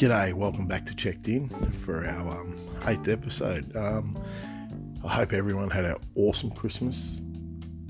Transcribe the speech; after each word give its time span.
G'day, 0.00 0.32
welcome 0.32 0.66
back 0.66 0.86
to 0.86 0.94
Checked 0.94 1.28
In 1.28 1.50
for 1.84 2.06
our 2.06 2.40
um, 2.40 2.58
eighth 2.86 3.06
episode. 3.06 3.76
Um, 3.76 4.18
I 5.04 5.08
hope 5.08 5.34
everyone 5.34 5.68
had 5.68 5.84
an 5.84 5.96
awesome 6.14 6.50
Christmas. 6.52 7.20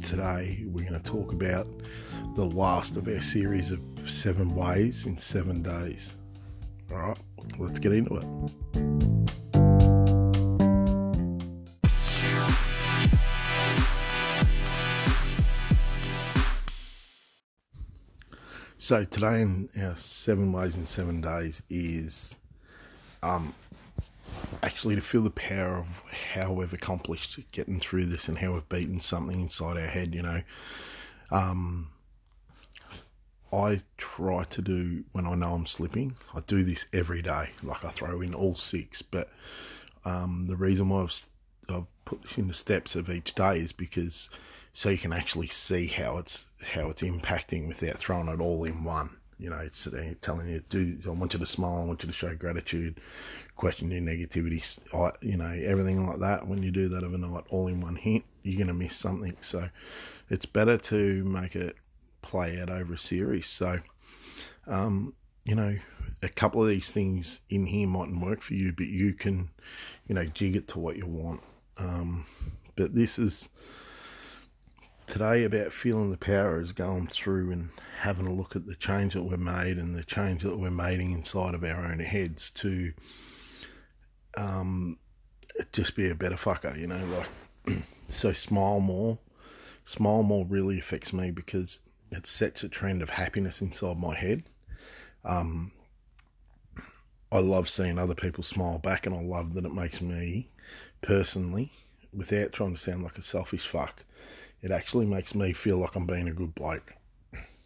Today, 0.02 0.64
we're 0.66 0.90
going 0.90 1.00
to 1.00 1.08
talk 1.08 1.30
about 1.30 1.68
the 2.34 2.44
last 2.44 2.96
of 2.96 3.06
our 3.06 3.20
series 3.20 3.70
of 3.70 3.78
seven 4.08 4.56
ways 4.56 5.06
in 5.06 5.18
seven 5.18 5.62
days. 5.62 6.16
All 6.90 6.96
right, 6.96 7.18
let's 7.60 7.78
get 7.78 7.92
into 7.92 8.16
it. 8.16 9.39
So 18.82 19.04
today 19.04 19.42
in 19.42 19.68
our 19.78 19.94
seven 19.94 20.52
ways 20.52 20.74
in 20.74 20.86
seven 20.86 21.20
days 21.20 21.62
is 21.68 22.36
um 23.22 23.52
actually 24.62 24.94
to 24.94 25.02
feel 25.02 25.20
the 25.20 25.28
power 25.28 25.80
of 25.80 25.86
how 26.32 26.52
we've 26.52 26.72
accomplished 26.72 27.38
getting 27.52 27.78
through 27.78 28.06
this 28.06 28.26
and 28.28 28.38
how 28.38 28.54
we've 28.54 28.66
beaten 28.70 28.98
something 28.98 29.38
inside 29.38 29.76
our 29.76 29.86
head, 29.86 30.14
you 30.14 30.22
know. 30.22 30.40
Um 31.30 31.90
I 33.52 33.82
try 33.98 34.44
to 34.44 34.62
do 34.62 35.04
when 35.12 35.26
I 35.26 35.34
know 35.34 35.52
I'm 35.52 35.66
slipping. 35.66 36.16
I 36.34 36.40
do 36.40 36.64
this 36.64 36.86
every 36.94 37.20
day. 37.20 37.50
Like 37.62 37.84
I 37.84 37.90
throw 37.90 38.22
in 38.22 38.34
all 38.34 38.54
six, 38.54 39.02
but 39.02 39.28
um, 40.06 40.46
the 40.48 40.56
reason 40.56 40.88
why 40.88 41.02
I've, 41.02 41.24
I've 41.68 42.04
put 42.06 42.22
this 42.22 42.38
into 42.38 42.54
steps 42.54 42.96
of 42.96 43.10
each 43.10 43.34
day 43.34 43.58
is 43.58 43.72
because 43.72 44.30
so 44.72 44.88
you 44.88 44.98
can 44.98 45.12
actually 45.12 45.48
see 45.48 45.86
how 45.86 46.18
it's 46.18 46.46
how 46.62 46.90
it's 46.90 47.02
impacting 47.02 47.68
without 47.68 47.96
throwing 47.96 48.28
it 48.28 48.40
all 48.40 48.64
in 48.64 48.84
one. 48.84 49.10
You 49.38 49.48
know, 49.48 49.58
it's 49.58 49.88
telling 50.20 50.48
you, 50.50 50.62
do 50.68 50.98
I 51.06 51.10
want 51.10 51.32
you 51.32 51.38
to 51.40 51.46
smile, 51.46 51.82
I 51.82 51.84
want 51.86 52.02
you 52.02 52.08
to 52.08 52.12
show 52.12 52.34
gratitude, 52.34 53.00
question 53.56 53.90
your 53.90 54.02
negativity, 54.02 54.62
you 55.22 55.38
know, 55.38 55.50
everything 55.50 56.06
like 56.06 56.18
that. 56.18 56.46
When 56.46 56.62
you 56.62 56.70
do 56.70 56.88
that 56.88 57.04
overnight, 57.04 57.44
all 57.48 57.66
in 57.68 57.80
one 57.80 57.96
hit, 57.96 58.22
you're 58.42 58.58
going 58.58 58.66
to 58.68 58.74
miss 58.74 58.94
something. 58.94 59.34
So, 59.40 59.70
it's 60.28 60.44
better 60.44 60.76
to 60.76 61.24
make 61.24 61.56
it 61.56 61.76
play 62.20 62.60
out 62.60 62.68
over 62.68 62.92
a 62.92 62.98
series. 62.98 63.46
So, 63.46 63.78
um, 64.66 65.14
you 65.44 65.54
know, 65.54 65.78
a 66.22 66.28
couple 66.28 66.62
of 66.62 66.68
these 66.68 66.90
things 66.90 67.40
in 67.48 67.64
here 67.66 67.88
mightn't 67.88 68.20
work 68.20 68.42
for 68.42 68.52
you, 68.52 68.72
but 68.72 68.86
you 68.88 69.14
can, 69.14 69.48
you 70.06 70.14
know, 70.14 70.26
jig 70.26 70.54
it 70.54 70.68
to 70.68 70.78
what 70.78 70.96
you 70.96 71.06
want. 71.06 71.40
Um, 71.78 72.26
but 72.76 72.94
this 72.94 73.18
is 73.18 73.48
today 75.10 75.42
about 75.42 75.72
feeling 75.72 76.12
the 76.12 76.16
power 76.16 76.60
is 76.60 76.70
going 76.70 77.08
through 77.08 77.50
and 77.50 77.68
having 77.98 78.28
a 78.28 78.32
look 78.32 78.54
at 78.54 78.66
the 78.66 78.76
change 78.76 79.14
that 79.14 79.24
we've 79.24 79.40
made 79.40 79.76
and 79.76 79.96
the 79.96 80.04
change 80.04 80.44
that 80.44 80.56
we're 80.56 80.70
making 80.70 81.10
inside 81.10 81.52
of 81.52 81.64
our 81.64 81.84
own 81.84 81.98
heads 81.98 82.48
to 82.48 82.92
um, 84.36 84.96
just 85.72 85.96
be 85.96 86.08
a 86.08 86.14
better 86.14 86.36
fucker, 86.36 86.78
you 86.78 86.86
know, 86.86 87.26
like 87.66 87.82
so 88.08 88.32
smile 88.32 88.78
more. 88.78 89.18
Smile 89.82 90.22
more 90.22 90.46
really 90.46 90.78
affects 90.78 91.12
me 91.12 91.32
because 91.32 91.80
it 92.12 92.24
sets 92.24 92.62
a 92.62 92.68
trend 92.68 93.02
of 93.02 93.10
happiness 93.10 93.60
inside 93.60 93.98
my 93.98 94.14
head. 94.14 94.44
Um, 95.24 95.72
I 97.32 97.40
love 97.40 97.68
seeing 97.68 97.98
other 97.98 98.14
people 98.14 98.44
smile 98.44 98.78
back, 98.78 99.06
and 99.06 99.16
I 99.16 99.22
love 99.22 99.54
that 99.54 99.64
it 99.64 99.74
makes 99.74 100.00
me 100.00 100.50
personally, 101.02 101.72
without 102.12 102.52
trying 102.52 102.74
to 102.74 102.80
sound 102.80 103.02
like 103.02 103.18
a 103.18 103.22
selfish 103.22 103.66
fuck, 103.66 104.04
it 104.62 104.70
actually 104.70 105.06
makes 105.06 105.34
me 105.34 105.52
feel 105.52 105.78
like 105.78 105.94
I'm 105.96 106.06
being 106.06 106.28
a 106.28 106.32
good 106.32 106.54
bloke. 106.54 106.94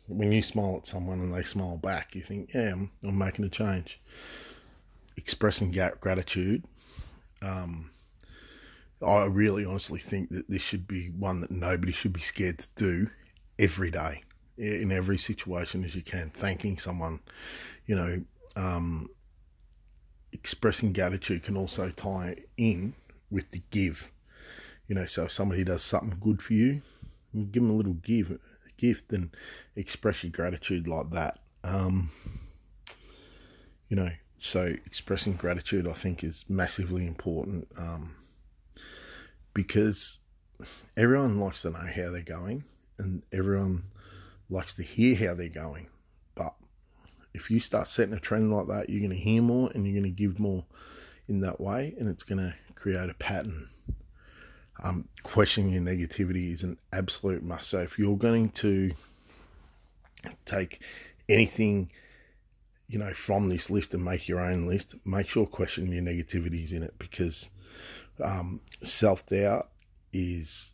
When 0.06 0.33
you 0.33 0.42
smile 0.42 0.77
at 0.78 0.87
someone 0.87 1.20
and 1.20 1.33
they 1.33 1.42
smile 1.42 1.77
back, 1.77 2.14
you 2.14 2.23
think, 2.23 2.53
yeah, 2.55 2.73
I'm, 2.73 2.91
I'm 3.03 3.17
making 3.19 3.45
a 3.45 3.48
change. 3.48 4.01
Expressing 5.17 5.70
gratitude, 6.01 6.64
um, 7.42 7.91
I 9.05 9.24
really 9.24 9.64
honestly 9.64 9.98
think 9.98 10.30
that 10.30 10.48
this 10.48 10.63
should 10.63 10.86
be 10.86 11.08
one 11.08 11.41
that 11.41 11.51
nobody 11.51 11.92
should 11.92 12.13
be 12.13 12.20
scared 12.20 12.58
to 12.58 12.68
do 12.77 13.11
every 13.58 13.91
day, 13.91 14.23
in 14.57 14.92
every 14.92 15.18
situation 15.18 15.85
as 15.85 15.95
you 15.95 16.02
can. 16.02 16.30
Thanking 16.30 16.79
someone, 16.79 17.20
you 17.86 17.95
know, 17.95 18.23
um, 18.57 19.08
expressing 20.33 20.92
gratitude 20.92 21.42
can 21.42 21.57
also 21.57 21.91
tie 21.91 22.36
in 22.57 22.95
with 23.30 23.51
the 23.51 23.63
give. 23.70 24.11
You 24.89 24.95
know, 24.95 25.07
so 25.07 25.24
if 25.24 25.33
somebody 25.33 25.64
does 25.64 25.83
something 25.83 26.18
good 26.20 26.42
for 26.42 26.52
you, 26.52 26.83
give 27.34 27.62
them 27.62 27.70
a 27.70 27.77
little 27.77 27.95
give, 27.95 28.39
gift, 28.77 29.12
and 29.12 29.34
express 29.77 30.22
your 30.22 30.33
gratitude 30.33 30.89
like 30.89 31.11
that. 31.11 31.39
Um, 31.62 32.11
you 33.89 33.96
know, 33.96 34.11
so 34.39 34.62
expressing 34.86 35.34
gratitude, 35.34 35.89
I 35.89 35.92
think, 35.92 36.24
is 36.24 36.44
massively 36.48 37.06
important 37.06 37.67
um, 37.78 38.14
because 39.55 40.18
everyone 40.96 41.40
likes 41.40 41.62
to 41.62 41.70
know 41.70 41.78
how 41.78 42.11
they're 42.11 42.23
going, 42.23 42.64
and 42.98 43.23
everyone 43.33 43.84
likes 44.50 44.74
to 44.74 44.83
hear 44.83 45.17
how 45.17 45.34
they're 45.34 45.48
going. 45.48 45.89
But 46.34 46.55
if 47.33 47.50
you 47.50 47.61
start 47.61 47.89
setting 47.89 48.14
a 48.14 48.20
trend 48.20 48.52
like 48.52 48.67
that, 48.68 48.90
you're 48.90 49.00
going 49.00 49.11
to 49.11 49.17
hear 49.17 49.42
more 49.42 49.70
and 49.74 49.86
you're 49.86 50.00
going 50.00 50.14
to 50.14 50.23
give 50.23 50.39
more 50.39 50.64
in 51.28 51.40
that 51.40 51.61
way, 51.61 51.94
and 51.98 52.08
it's 52.08 52.23
going 52.23 52.39
to 52.39 52.55
create 52.74 53.08
a 53.08 53.14
pattern 53.14 53.68
um, 54.83 55.08
questioning 55.23 55.73
your 55.73 55.83
negativity 55.83 56.52
is 56.52 56.62
an 56.62 56.77
absolute 56.92 57.42
must. 57.42 57.68
So 57.68 57.79
if 57.80 57.98
you're 57.98 58.17
going 58.17 58.51
to 58.51 58.92
take 60.45 60.80
anything, 61.29 61.90
you 62.89 62.98
know, 62.98 63.12
from 63.12 63.48
this 63.48 63.70
list 63.70 63.95
and 63.95 64.05
make 64.05 64.29
your 64.29 64.40
own 64.40 64.67
list, 64.67 64.95
make 65.05 65.29
sure 65.29 65.46
questioning 65.46 65.92
your 65.92 66.02
negativity 66.02 66.64
is 66.64 66.73
in 66.73 66.83
it 66.83 66.95
because 66.98 67.51
um, 68.23 68.61
self 68.83 69.27
doubt 69.27 69.70
is, 70.12 70.73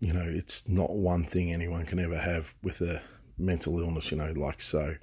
you 0.00 0.12
know, 0.12 0.24
it's 0.26 0.68
not 0.68 0.90
one 0.90 1.24
thing 1.24 1.52
anyone 1.52 1.84
can 1.84 1.98
ever 1.98 2.18
have 2.18 2.52
with 2.62 2.80
a 2.80 3.02
mental 3.38 3.78
illness, 3.80 4.10
you 4.10 4.16
know, 4.16 4.32
like 4.32 4.60
so. 4.60 4.96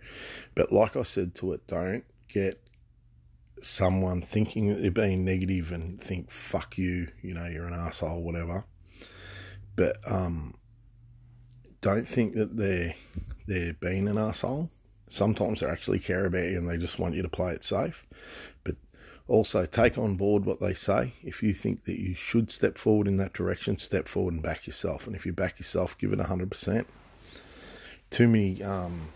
But 0.55 0.71
like 0.71 0.95
I 0.95 1.03
said 1.03 1.35
to 1.35 1.53
it, 1.53 1.65
don't 1.67 2.03
get 2.27 2.61
someone 3.61 4.21
thinking 4.21 4.67
that 4.67 4.81
they're 4.81 4.91
being 4.91 5.23
negative 5.25 5.71
and 5.71 6.01
think 6.01 6.31
fuck 6.31 6.77
you 6.77 7.07
you 7.21 7.33
know 7.33 7.45
you're 7.45 7.67
an 7.67 7.73
asshole 7.73 8.23
whatever. 8.23 8.63
But 9.75 9.97
um 10.05 10.55
don't 11.81 12.07
think 12.07 12.35
that 12.35 12.57
they're 12.57 12.93
they're 13.47 13.73
being 13.73 14.07
an 14.07 14.17
asshole. 14.17 14.69
Sometimes 15.07 15.61
they 15.61 15.67
actually 15.67 15.99
care 15.99 16.25
about 16.25 16.45
you 16.45 16.57
and 16.57 16.69
they 16.69 16.77
just 16.77 16.99
want 16.99 17.15
you 17.15 17.21
to 17.21 17.29
play 17.29 17.53
it 17.53 17.63
safe. 17.63 18.05
But 18.63 18.75
also 19.27 19.65
take 19.65 19.97
on 19.97 20.15
board 20.15 20.45
what 20.45 20.59
they 20.59 20.73
say. 20.73 21.13
If 21.23 21.41
you 21.41 21.53
think 21.53 21.85
that 21.85 21.99
you 21.99 22.13
should 22.13 22.51
step 22.51 22.77
forward 22.77 23.07
in 23.07 23.17
that 23.17 23.33
direction 23.33 23.77
step 23.77 24.07
forward 24.07 24.35
and 24.35 24.43
back 24.43 24.67
yourself. 24.67 25.07
And 25.07 25.15
if 25.15 25.25
you 25.25 25.33
back 25.33 25.59
yourself 25.59 25.97
give 25.97 26.13
it 26.13 26.19
100% 26.19 26.85
too 28.09 28.27
many 28.27 28.63
um 28.63 29.09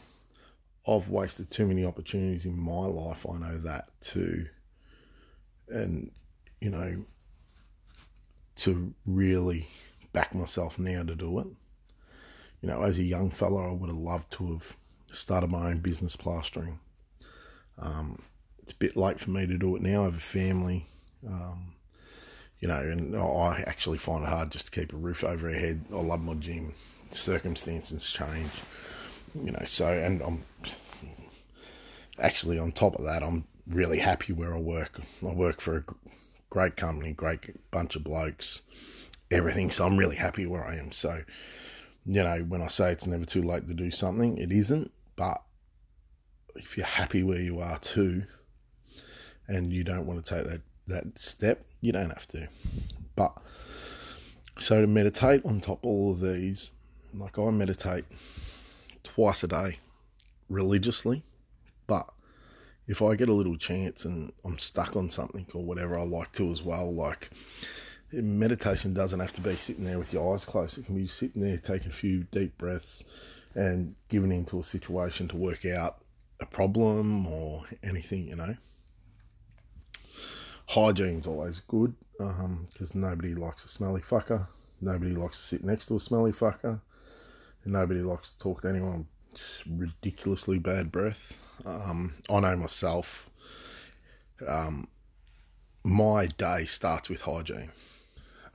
I've 0.87 1.09
wasted 1.09 1.49
too 1.49 1.65
many 1.65 1.85
opportunities 1.85 2.45
in 2.45 2.57
my 2.57 2.85
life. 2.85 3.25
I 3.29 3.37
know 3.37 3.57
that 3.59 3.89
too. 4.01 4.47
And, 5.69 6.11
you 6.59 6.69
know, 6.69 7.05
to 8.57 8.93
really 9.05 9.67
back 10.11 10.35
myself 10.35 10.77
now 10.77 11.03
to 11.03 11.15
do 11.15 11.39
it. 11.39 11.47
You 12.61 12.69
know, 12.69 12.81
as 12.81 12.99
a 12.99 13.03
young 13.03 13.29
fella, 13.29 13.69
I 13.69 13.73
would 13.73 13.89
have 13.89 13.97
loved 13.97 14.31
to 14.33 14.53
have 14.53 14.77
started 15.11 15.49
my 15.49 15.69
own 15.69 15.79
business 15.79 16.15
plastering. 16.15 16.79
Um, 17.77 18.21
it's 18.61 18.73
a 18.73 18.75
bit 18.75 18.95
late 18.95 19.19
for 19.19 19.31
me 19.31 19.47
to 19.47 19.57
do 19.57 19.75
it 19.75 19.81
now. 19.81 20.01
I 20.01 20.05
have 20.05 20.17
a 20.17 20.19
family. 20.19 20.85
Um, 21.27 21.73
you 22.59 22.67
know, 22.67 22.79
and 22.79 23.15
I 23.15 23.63
actually 23.67 23.97
find 23.97 24.23
it 24.23 24.29
hard 24.29 24.51
just 24.51 24.67
to 24.67 24.79
keep 24.79 24.93
a 24.93 24.97
roof 24.97 25.23
over 25.23 25.49
our 25.49 25.53
head. 25.53 25.83
I 25.91 25.97
love 25.97 26.21
my 26.21 26.33
gym. 26.35 26.73
Circumstances 27.11 28.09
change 28.11 28.51
you 29.35 29.51
know, 29.51 29.63
so, 29.65 29.87
and 29.87 30.21
I'm 30.21 30.43
actually 32.19 32.59
on 32.59 32.71
top 32.71 32.95
of 32.95 33.05
that, 33.05 33.23
I'm 33.23 33.45
really 33.67 33.99
happy 33.99 34.33
where 34.33 34.53
I 34.53 34.59
work. 34.59 34.99
I 35.21 35.31
work 35.33 35.61
for 35.61 35.77
a 35.77 35.83
great 36.49 36.75
company, 36.75 37.13
great 37.13 37.39
bunch 37.71 37.95
of 37.95 38.03
blokes, 38.03 38.61
everything. 39.31 39.71
So 39.71 39.85
I'm 39.85 39.97
really 39.97 40.15
happy 40.15 40.45
where 40.45 40.65
I 40.65 40.75
am. 40.77 40.91
So, 40.91 41.23
you 42.05 42.23
know, 42.23 42.39
when 42.39 42.61
I 42.61 42.67
say 42.67 42.91
it's 42.91 43.07
never 43.07 43.25
too 43.25 43.41
late 43.41 43.67
to 43.67 43.73
do 43.73 43.91
something, 43.91 44.37
it 44.37 44.51
isn't. 44.51 44.91
But 45.15 45.41
if 46.55 46.77
you're 46.77 46.85
happy 46.85 47.23
where 47.23 47.41
you 47.41 47.59
are 47.59 47.79
too, 47.79 48.23
and 49.47 49.73
you 49.73 49.83
don't 49.83 50.05
want 50.05 50.23
to 50.23 50.35
take 50.35 50.45
that, 50.45 50.61
that 50.87 51.19
step, 51.19 51.65
you 51.81 51.91
don't 51.91 52.09
have 52.09 52.27
to. 52.29 52.47
But 53.15 53.33
so 54.57 54.81
to 54.81 54.87
meditate 54.87 55.45
on 55.45 55.61
top 55.61 55.83
of 55.83 55.89
all 55.89 56.11
of 56.11 56.21
these, 56.21 56.71
like 57.13 57.37
I 57.37 57.49
meditate 57.49 58.05
twice 59.13 59.43
a 59.43 59.47
day 59.47 59.79
religiously. 60.49 61.23
But 61.87 62.09
if 62.87 63.01
I 63.01 63.15
get 63.15 63.29
a 63.29 63.33
little 63.33 63.57
chance 63.57 64.05
and 64.05 64.31
I'm 64.43 64.57
stuck 64.57 64.95
on 64.95 65.09
something 65.09 65.45
or 65.53 65.63
whatever, 65.63 65.97
I 65.97 66.03
like 66.03 66.31
to 66.33 66.51
as 66.51 66.61
well. 66.61 66.93
Like 66.93 67.29
meditation 68.11 68.93
doesn't 68.93 69.19
have 69.19 69.33
to 69.33 69.41
be 69.41 69.55
sitting 69.55 69.85
there 69.85 69.99
with 69.99 70.13
your 70.13 70.33
eyes 70.33 70.45
closed. 70.45 70.77
It 70.77 70.85
can 70.85 70.95
be 70.95 71.07
sitting 71.07 71.41
there 71.41 71.57
taking 71.57 71.89
a 71.89 71.93
few 71.93 72.25
deep 72.31 72.57
breaths 72.57 73.03
and 73.55 73.95
giving 74.09 74.31
into 74.31 74.59
a 74.59 74.63
situation 74.63 75.27
to 75.29 75.37
work 75.37 75.65
out 75.65 75.99
a 76.39 76.45
problem 76.45 77.27
or 77.27 77.63
anything, 77.83 78.27
you 78.27 78.35
know. 78.35 78.55
hygiene's 80.67 81.27
always 81.27 81.61
good 81.67 81.93
because 82.17 82.41
um, 82.41 82.67
nobody 82.93 83.35
likes 83.35 83.63
a 83.65 83.67
smelly 83.67 84.01
fucker. 84.01 84.47
Nobody 84.81 85.15
likes 85.15 85.37
to 85.37 85.43
sit 85.43 85.63
next 85.63 85.85
to 85.87 85.97
a 85.97 85.99
smelly 85.99 86.31
fucker. 86.31 86.81
Nobody 87.65 88.01
likes 88.01 88.31
to 88.31 88.37
talk 88.39 88.61
to 88.61 88.69
anyone 88.69 89.07
with 89.31 89.63
ridiculously 89.67 90.59
bad 90.59 90.91
breath. 90.91 91.37
Um, 91.65 92.13
I 92.29 92.39
know 92.39 92.55
myself. 92.57 93.29
Um, 94.47 94.87
my 95.83 96.25
day 96.25 96.65
starts 96.65 97.09
with 97.09 97.21
hygiene. 97.21 97.71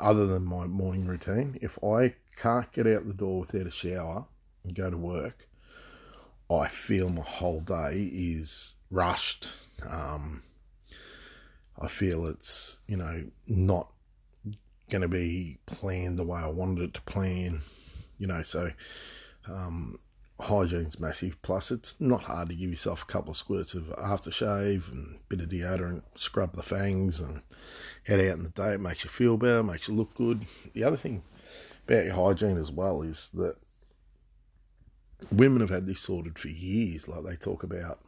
Other 0.01 0.27
than 0.27 0.45
my 0.45 0.67
morning 0.67 1.07
routine, 1.07 1.59
if 1.61 1.83
I 1.83 2.15
can't 2.37 2.71
get 2.73 2.87
out 2.87 3.07
the 3.07 3.15
door 3.15 3.41
without 3.41 3.67
a 3.67 3.71
shower 3.71 4.27
and 4.65 4.75
go 4.75 4.91
to 4.91 4.97
work, 4.97 5.49
I 6.51 6.69
feel 6.69 7.09
my 7.09 7.23
whole 7.23 7.61
day 7.61 8.11
is 8.13 8.75
rushed. 8.91 9.51
Um, 9.89 10.43
I 11.81 11.89
feel 11.89 12.27
it's, 12.27 12.79
you 12.87 12.97
know, 12.97 13.25
not 13.47 13.93
going 14.89 15.03
to 15.03 15.09
be 15.09 15.59
planned 15.67 16.19
the 16.19 16.25
way 16.25 16.41
I 16.41 16.49
wanted 16.49 16.85
it 16.85 16.95
to 16.95 17.03
plan, 17.03 17.61
you 18.19 18.27
know, 18.27 18.43
so 18.43 18.71
um, 19.47 19.99
hygiene's 20.41 21.01
massive. 21.01 21.41
Plus, 21.43 21.71
it's 21.71 22.01
not 22.01 22.25
hard 22.25 22.49
to 22.49 22.55
give 22.55 22.71
yourself 22.71 23.03
a 23.03 23.07
couple 23.07 23.31
of 23.31 23.37
squirts 23.37 23.75
of 23.75 23.85
aftershave 23.99 24.91
and 24.93 25.17
a 25.17 25.19
bit 25.29 25.41
of 25.41 25.49
deodorant, 25.49 26.03
scrub 26.17 26.55
the 26.55 26.63
fangs, 26.63 27.21
and 27.21 27.43
head 28.05 28.21
out 28.21 28.37
in 28.37 28.43
the 28.43 28.51
day. 28.51 28.75
It 28.75 28.81
makes 28.81 29.05
you 29.05 29.11
feel 29.11 29.37
better, 29.37 29.63
makes 29.63 29.89
you 29.89 29.95
look 29.95 30.15
good. 30.15 30.47
The 30.73 30.85
other 30.85 30.97
thing 30.97 31.23
about 31.87 32.05
your 32.05 32.15
hygiene 32.15 32.59
as 32.59 32.71
well 32.71 33.03
is 33.03 33.31
that 33.35 33.57
women 35.33 35.61
have 35.61 35.71
had 35.71 35.87
this 35.87 36.01
sorted 36.01 36.39
for 36.39 36.49
years. 36.49 37.09
Like 37.09 37.25
they 37.25 37.37
talk 37.37 37.63
about, 37.63 38.01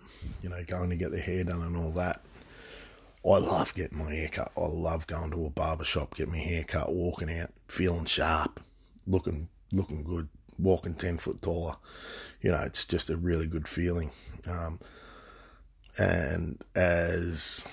you 0.43 0.49
know, 0.49 0.62
going 0.67 0.91
to 0.91 0.97
get 0.97 1.11
their 1.11 1.21
hair 1.21 1.45
done 1.45 1.62
and 1.62 1.77
all 1.77 1.91
that. 1.93 2.23
I 3.25 3.37
love 3.37 3.75
getting 3.75 3.99
my 3.99 4.15
hair 4.15 4.29
cut. 4.29 4.53
I 4.57 4.67
love 4.67 5.07
going 5.07 5.31
to 5.33 5.45
a 5.45 5.51
barber 5.51 5.85
shop, 5.85 6.17
getting 6.17 6.33
my 6.33 6.39
hair 6.39 6.65
cut, 6.65 6.91
walking 6.91 7.31
out, 7.39 7.51
feeling 7.69 8.07
sharp, 8.07 8.61
looking 9.07 9.49
looking 9.73 10.03
good, 10.03 10.29
walking 10.59 10.95
ten 10.95 11.19
foot 11.19 11.43
taller. 11.43 11.77
You 12.41 12.53
know, 12.53 12.63
it's 12.63 12.85
just 12.85 13.11
a 13.11 13.17
really 13.17 13.47
good 13.47 13.69
feeling. 13.69 14.11
Um, 14.47 14.81
and 15.99 16.63
as 16.75 17.65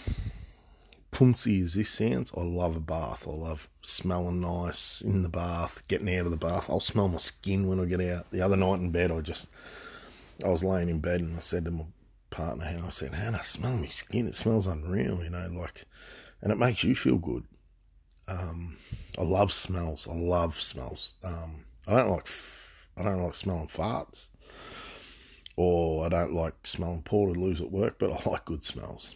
punsy 1.12 1.64
as 1.64 1.74
this 1.74 1.90
sounds, 1.90 2.32
I 2.36 2.42
love 2.42 2.76
a 2.76 2.80
bath. 2.80 3.28
I 3.28 3.32
love 3.32 3.70
smelling 3.82 4.42
nice 4.42 5.02
in 5.02 5.22
the 5.22 5.30
bath, 5.30 5.82
getting 5.88 6.14
out 6.16 6.26
of 6.26 6.32
the 6.32 6.38
bath. 6.38 6.70
I'll 6.70 6.80
smell 6.80 7.08
my 7.08 7.18
skin 7.18 7.68
when 7.68 7.80
I 7.80 7.86
get 7.86 8.02
out. 8.02 8.30
The 8.32 8.42
other 8.42 8.58
night 8.58 8.80
in 8.80 8.92
bed, 8.92 9.12
I 9.12 9.22
just 9.22 9.48
I 10.44 10.50
was 10.50 10.64
laying 10.64 10.90
in 10.90 11.00
bed 11.00 11.22
and 11.22 11.36
I 11.36 11.40
said 11.40 11.66
to 11.66 11.72
my 11.72 11.86
partner, 12.30 12.66
and 12.66 12.86
I 12.86 12.90
said, 12.90 13.14
Hannah, 13.14 13.44
smell 13.46 13.78
my 13.78 13.88
skin. 13.88 14.28
It 14.28 14.36
smells 14.36 14.68
unreal, 14.68 15.24
you 15.24 15.30
know, 15.30 15.50
like, 15.54 15.86
and 16.42 16.52
it 16.52 16.58
makes 16.58 16.84
you 16.84 16.96
feel 16.96 17.18
good. 17.18 17.46
Um, 18.28 18.78
I 19.18 19.24
love 19.24 19.54
smells. 19.54 20.08
I 20.08 20.14
love 20.14 20.60
smells. 20.60 21.16
Um, 21.24 21.64
I 21.88 21.95
don't 21.95 22.10
like, 22.10 22.28
I 22.98 23.04
don't 23.04 23.24
like 23.24 23.36
smelling 23.36 23.68
farts, 23.68 24.28
or 25.56 26.06
I 26.06 26.10
don't 26.10 26.34
like 26.34 26.56
smelling 26.66 27.04
portaloos 27.04 27.62
at 27.62 27.72
work, 27.72 27.98
but 27.98 28.12
I 28.28 28.30
like 28.30 28.45
good 28.45 28.63
smells. 28.63 29.16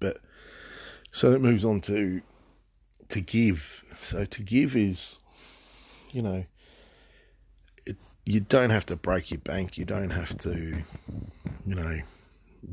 But 0.00 0.18
so 1.10 1.32
it 1.32 1.40
moves 1.40 1.64
on 1.64 1.80
to 1.82 2.22
to 3.08 3.20
give. 3.20 3.84
So 4.00 4.24
to 4.24 4.42
give 4.42 4.76
is, 4.76 5.20
you 6.10 6.22
know, 6.22 6.44
it, 7.86 7.96
you 8.24 8.40
don't 8.40 8.70
have 8.70 8.86
to 8.86 8.96
break 8.96 9.30
your 9.30 9.40
bank. 9.40 9.78
You 9.78 9.84
don't 9.84 10.10
have 10.10 10.36
to, 10.38 10.82
you 11.66 11.74
know, 11.74 12.00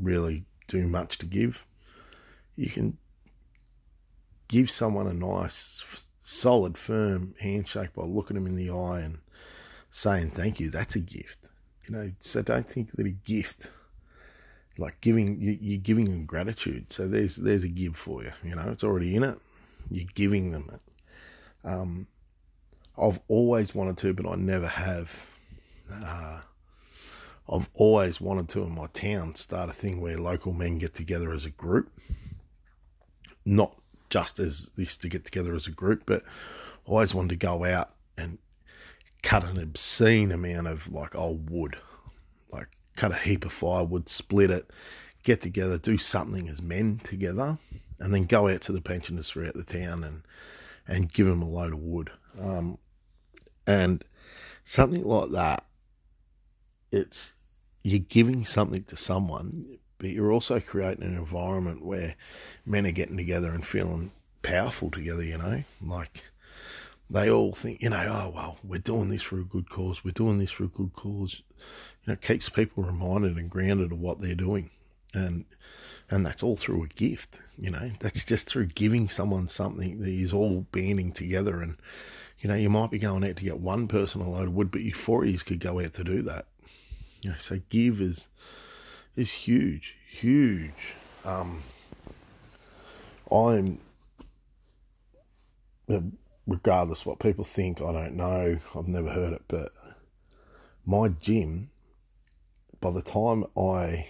really 0.00 0.44
do 0.68 0.88
much 0.88 1.18
to 1.18 1.26
give. 1.26 1.66
You 2.56 2.70
can 2.70 2.98
give 4.48 4.70
someone 4.70 5.06
a 5.06 5.12
nice, 5.12 5.82
solid, 6.20 6.78
firm 6.78 7.34
handshake 7.40 7.92
by 7.94 8.04
looking 8.04 8.34
them 8.34 8.46
in 8.46 8.56
the 8.56 8.70
eye 8.70 9.00
and 9.00 9.18
saying 9.96 10.30
thank 10.30 10.60
you. 10.60 10.68
That's 10.68 10.94
a 10.94 11.00
gift. 11.00 11.38
You 11.86 11.94
know, 11.94 12.10
so 12.18 12.42
don't 12.42 12.68
think 12.68 12.92
that 12.92 13.06
a 13.06 13.10
gift, 13.10 13.72
like 14.76 15.00
giving, 15.00 15.40
you, 15.40 15.78
are 15.78 15.80
giving 15.80 16.04
them 16.04 16.26
gratitude. 16.26 16.92
So 16.92 17.08
there's 17.08 17.36
there's 17.36 17.64
a 17.64 17.68
give 17.68 17.96
for 17.96 18.22
you. 18.22 18.32
You 18.44 18.56
know, 18.56 18.68
it's 18.68 18.84
already 18.84 19.16
in 19.16 19.22
it. 19.22 19.38
You're 19.90 20.08
giving 20.14 20.52
them 20.52 20.70
it. 20.72 20.80
Um, 21.64 22.08
I've 22.98 23.20
always 23.28 23.74
wanted 23.74 23.96
to, 23.98 24.12
but 24.12 24.28
I 24.28 24.34
never 24.34 24.66
have. 24.66 25.24
Uh, 25.90 26.40
I've 27.48 27.68
always 27.74 28.20
wanted 28.20 28.48
to 28.50 28.64
in 28.64 28.74
my 28.74 28.88
town 28.88 29.34
start 29.36 29.70
a 29.70 29.72
thing 29.72 30.00
where 30.00 30.18
local 30.18 30.52
men 30.52 30.78
get 30.78 30.94
together 30.94 31.32
as 31.32 31.46
a 31.46 31.50
group. 31.50 31.90
Not 33.46 33.76
just 34.10 34.40
as 34.40 34.70
this 34.76 34.96
to 34.98 35.08
get 35.08 35.24
together 35.24 35.54
as 35.54 35.66
a 35.66 35.70
group, 35.70 36.02
but 36.04 36.22
I 36.86 36.90
always 36.90 37.14
wanted 37.14 37.30
to 37.30 37.36
go 37.36 37.64
out 37.64 37.90
and 38.18 38.38
cut 39.26 39.42
an 39.42 39.58
obscene 39.58 40.30
amount 40.30 40.68
of 40.68 40.92
like 40.92 41.16
old 41.16 41.50
wood, 41.50 41.76
like 42.52 42.68
cut 42.94 43.10
a 43.10 43.16
heap 43.16 43.44
of 43.44 43.52
firewood, 43.52 44.08
split 44.08 44.52
it, 44.52 44.70
get 45.24 45.40
together, 45.40 45.76
do 45.76 45.98
something 45.98 46.48
as 46.48 46.62
men 46.62 47.00
together, 47.02 47.58
and 47.98 48.14
then 48.14 48.24
go 48.24 48.46
out 48.46 48.60
to 48.60 48.70
the 48.70 48.80
pensioners 48.80 49.28
throughout 49.28 49.54
the 49.54 49.64
town 49.64 50.04
and 50.04 50.22
and 50.86 51.12
give 51.12 51.26
them 51.26 51.42
a 51.42 51.48
load 51.48 51.72
of 51.72 51.80
wood. 51.80 52.08
Um, 52.40 52.78
and 53.66 54.04
something 54.62 55.02
like 55.02 55.30
that, 55.30 55.64
it's 56.92 57.34
you're 57.82 57.98
giving 57.98 58.44
something 58.44 58.84
to 58.84 58.96
someone, 58.96 59.78
but 59.98 60.10
you're 60.10 60.30
also 60.30 60.60
creating 60.60 61.02
an 61.02 61.16
environment 61.16 61.84
where 61.84 62.14
men 62.64 62.86
are 62.86 62.92
getting 62.92 63.16
together 63.16 63.50
and 63.50 63.66
feeling 63.66 64.12
powerful 64.42 64.88
together, 64.88 65.24
you 65.24 65.36
know? 65.36 65.64
Like 65.82 66.22
they 67.08 67.30
all 67.30 67.52
think, 67.52 67.80
you 67.82 67.90
know, 67.90 67.96
oh, 68.26 68.32
well, 68.34 68.58
we're 68.64 68.78
doing 68.78 69.08
this 69.08 69.22
for 69.22 69.38
a 69.38 69.44
good 69.44 69.70
cause, 69.70 70.04
we're 70.04 70.10
doing 70.10 70.38
this 70.38 70.50
for 70.50 70.64
a 70.64 70.68
good 70.68 70.92
cause. 70.94 71.42
You 72.04 72.08
know, 72.08 72.12
it 72.14 72.22
keeps 72.22 72.48
people 72.48 72.84
reminded 72.84 73.36
and 73.36 73.50
grounded 73.50 73.92
of 73.92 74.00
what 74.00 74.20
they're 74.20 74.34
doing. 74.34 74.70
And 75.14 75.44
and 76.08 76.24
that's 76.24 76.42
all 76.42 76.56
through 76.56 76.84
a 76.84 76.88
gift, 76.88 77.40
you 77.58 77.70
know. 77.70 77.90
That's 78.00 78.24
just 78.24 78.48
through 78.48 78.66
giving 78.66 79.08
someone 79.08 79.48
something 79.48 80.00
that 80.00 80.08
is 80.08 80.32
all 80.32 80.66
banding 80.70 81.12
together 81.12 81.60
and 81.62 81.76
you 82.38 82.48
know, 82.48 82.54
you 82.54 82.68
might 82.68 82.90
be 82.90 82.98
going 82.98 83.24
out 83.24 83.36
to 83.36 83.44
get 83.44 83.60
one 83.60 83.88
person 83.88 84.20
a 84.20 84.28
load 84.28 84.48
of 84.48 84.54
wood, 84.54 84.70
but 84.70 84.82
four 84.94 85.24
could 85.24 85.58
go 85.58 85.80
out 85.80 85.94
to 85.94 86.04
do 86.04 86.22
that. 86.22 86.46
You 87.22 87.30
know, 87.30 87.36
so 87.38 87.60
give 87.70 88.00
is 88.00 88.28
is 89.16 89.32
huge, 89.32 89.96
huge. 90.08 90.94
Um, 91.24 91.62
I'm 93.32 93.78
regardless 96.46 97.04
what 97.04 97.18
people 97.18 97.44
think, 97.44 97.80
I 97.80 97.92
don't 97.92 98.14
know. 98.14 98.58
I've 98.74 98.88
never 98.88 99.10
heard 99.10 99.32
it, 99.32 99.42
but 99.48 99.72
my 100.84 101.08
gym, 101.08 101.70
by 102.80 102.90
the 102.90 103.02
time 103.02 103.44
I, 103.56 104.06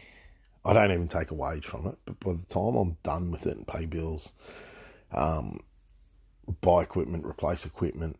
I 0.65 0.73
don't 0.73 0.93
even 0.93 1.09
take 1.09 1.31
a 1.31 1.35
wage 1.35 1.65
from 1.65 1.87
it, 1.87 1.97
but 2.05 2.21
by 2.21 2.33
the 2.35 2.45
time 2.45 2.77
I'm 2.77 2.97
done 3.03 3.31
with 3.31 3.47
it 3.47 3.57
and 3.57 3.67
pay 3.67 3.87
bills, 3.87 4.33
um, 5.13 5.61
buy 6.61 6.83
equipment, 6.83 7.25
replace 7.25 7.65
equipment, 7.65 8.19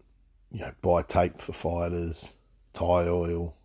you 0.51 0.61
know, 0.61 0.73
buy 0.81 1.03
tape 1.03 1.37
for 1.39 1.53
fighters, 1.53 2.35
Thai 2.73 3.09
oil, 3.09 3.57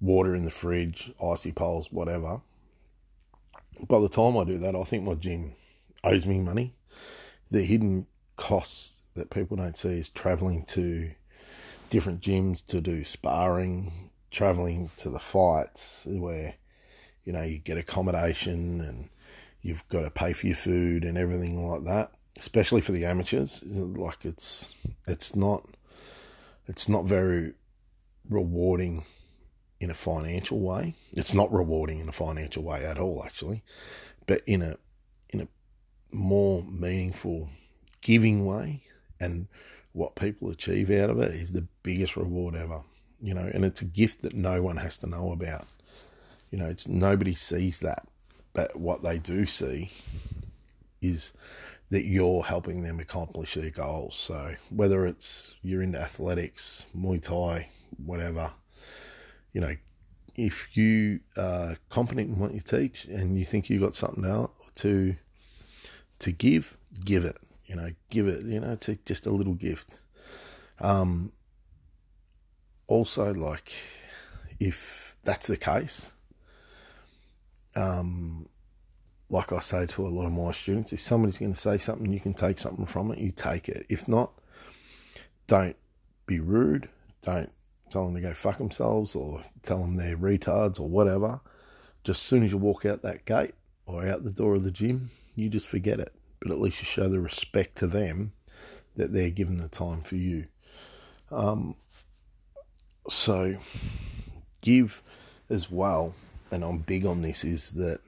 water 0.00 0.34
in 0.34 0.44
the 0.44 0.50
fridge, 0.50 1.12
icy 1.22 1.52
poles, 1.52 1.90
whatever. 1.90 2.40
By 3.88 4.00
the 4.00 4.08
time 4.08 4.36
I 4.36 4.44
do 4.44 4.58
that, 4.58 4.74
I 4.74 4.84
think 4.84 5.04
my 5.04 5.14
gym 5.14 5.54
owes 6.04 6.26
me 6.26 6.38
money. 6.38 6.74
The 7.50 7.64
hidden 7.64 8.06
costs 8.36 8.99
that 9.14 9.30
people 9.30 9.56
don't 9.56 9.76
see 9.76 9.98
is 9.98 10.08
traveling 10.08 10.64
to 10.66 11.12
different 11.90 12.20
gyms 12.20 12.64
to 12.66 12.80
do 12.80 13.04
sparring, 13.04 14.10
traveling 14.30 14.90
to 14.96 15.10
the 15.10 15.18
fights 15.18 16.06
where, 16.06 16.54
you 17.24 17.32
know, 17.32 17.42
you 17.42 17.58
get 17.58 17.78
accommodation 17.78 18.80
and 18.80 19.08
you've 19.60 19.86
got 19.88 20.02
to 20.02 20.10
pay 20.10 20.32
for 20.32 20.46
your 20.46 20.56
food 20.56 21.04
and 21.04 21.18
everything 21.18 21.66
like 21.66 21.84
that. 21.84 22.12
Especially 22.36 22.80
for 22.80 22.92
the 22.92 23.04
amateurs, 23.04 23.62
like 23.66 24.24
it's 24.24 24.72
it's 25.06 25.36
not 25.36 25.66
it's 26.66 26.88
not 26.88 27.04
very 27.04 27.52
rewarding 28.30 29.04
in 29.80 29.90
a 29.90 29.94
financial 29.94 30.60
way. 30.60 30.94
It's 31.12 31.34
not 31.34 31.52
rewarding 31.52 31.98
in 31.98 32.08
a 32.08 32.12
financial 32.12 32.62
way 32.62 32.84
at 32.86 32.98
all, 32.98 33.22
actually, 33.24 33.62
but 34.26 34.42
in 34.46 34.62
a 34.62 34.76
in 35.30 35.40
a 35.40 35.48
more 36.12 36.62
meaningful, 36.62 37.50
giving 38.00 38.46
way, 38.46 38.84
and 39.20 39.46
what 39.92 40.16
people 40.16 40.50
achieve 40.50 40.90
out 40.90 41.10
of 41.10 41.20
it 41.20 41.34
is 41.34 41.52
the 41.52 41.66
biggest 41.82 42.16
reward 42.16 42.54
ever. 42.54 42.82
You 43.22 43.34
know, 43.34 43.50
and 43.52 43.64
it's 43.64 43.82
a 43.82 43.86
gift 43.86 44.22
that 44.22 44.34
no 44.34 44.62
one 44.62 44.78
has 44.78 44.96
to 44.98 45.06
know 45.06 45.30
about. 45.32 45.66
You 46.50 46.58
know, 46.58 46.66
it's 46.66 46.88
nobody 46.88 47.34
sees 47.34 47.80
that, 47.80 48.06
but 48.54 48.76
what 48.76 49.02
they 49.02 49.18
do 49.18 49.46
see 49.46 49.90
is 51.02 51.32
that 51.90 52.04
you're 52.04 52.44
helping 52.44 52.82
them 52.82 52.98
accomplish 52.98 53.54
their 53.54 53.70
goals. 53.70 54.14
So 54.14 54.54
whether 54.70 55.06
it's 55.06 55.56
you're 55.62 55.82
into 55.82 56.00
athletics, 56.00 56.86
Muay 56.96 57.20
Thai, 57.20 57.68
whatever, 58.04 58.52
you 59.52 59.60
know, 59.60 59.76
if 60.36 60.68
you 60.76 61.20
are 61.36 61.76
competent 61.90 62.30
in 62.30 62.38
what 62.38 62.54
you 62.54 62.60
teach 62.60 63.04
and 63.04 63.38
you 63.38 63.44
think 63.44 63.68
you've 63.68 63.82
got 63.82 63.94
something 63.94 64.24
out 64.24 64.52
to 64.76 65.16
to 66.20 66.32
give, 66.32 66.76
give 67.04 67.24
it. 67.24 67.36
You 67.70 67.76
know, 67.76 67.90
give 68.08 68.26
it. 68.26 68.42
You 68.42 68.58
know, 68.58 68.72
it's 68.72 68.90
just 69.04 69.26
a 69.26 69.30
little 69.30 69.54
gift. 69.54 70.00
Um, 70.80 71.30
also, 72.88 73.32
like, 73.32 73.70
if 74.58 75.14
that's 75.22 75.46
the 75.46 75.56
case, 75.56 76.10
um, 77.76 78.48
like 79.28 79.52
I 79.52 79.60
say 79.60 79.86
to 79.86 80.04
a 80.04 80.08
lot 80.08 80.26
of 80.26 80.32
my 80.32 80.50
students, 80.50 80.92
if 80.92 80.98
somebody's 80.98 81.38
going 81.38 81.54
to 81.54 81.60
say 81.60 81.78
something, 81.78 82.12
you 82.12 82.18
can 82.18 82.34
take 82.34 82.58
something 82.58 82.86
from 82.86 83.12
it, 83.12 83.20
you 83.20 83.30
take 83.30 83.68
it. 83.68 83.86
If 83.88 84.08
not, 84.08 84.32
don't 85.46 85.76
be 86.26 86.40
rude. 86.40 86.88
Don't 87.22 87.52
tell 87.88 88.06
them 88.06 88.16
to 88.16 88.20
go 88.20 88.34
fuck 88.34 88.58
themselves 88.58 89.14
or 89.14 89.44
tell 89.62 89.80
them 89.82 89.94
they're 89.94 90.16
retards 90.16 90.80
or 90.80 90.88
whatever. 90.88 91.38
Just 92.02 92.18
as 92.18 92.26
soon 92.26 92.42
as 92.42 92.50
you 92.50 92.58
walk 92.58 92.84
out 92.84 93.02
that 93.02 93.26
gate 93.26 93.54
or 93.86 94.08
out 94.08 94.24
the 94.24 94.32
door 94.32 94.56
of 94.56 94.64
the 94.64 94.72
gym, 94.72 95.10
you 95.36 95.48
just 95.48 95.68
forget 95.68 96.00
it. 96.00 96.12
But 96.40 96.50
at 96.52 96.60
least 96.60 96.80
you 96.80 96.86
show 96.86 97.08
the 97.08 97.20
respect 97.20 97.76
to 97.78 97.86
them 97.86 98.32
that 98.96 99.12
they're 99.12 99.30
given 99.30 99.58
the 99.58 99.68
time 99.68 100.02
for 100.02 100.16
you. 100.16 100.46
Um, 101.30 101.76
so 103.08 103.56
give 104.60 105.02
as 105.48 105.70
well, 105.70 106.14
and 106.50 106.64
I'm 106.64 106.78
big 106.78 107.06
on 107.06 107.22
this, 107.22 107.44
is 107.44 107.72
that 107.72 108.00